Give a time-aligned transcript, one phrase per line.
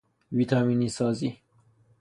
[0.37, 1.41] ویتامینی سازی